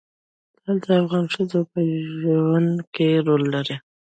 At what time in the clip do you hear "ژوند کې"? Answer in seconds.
2.21-3.07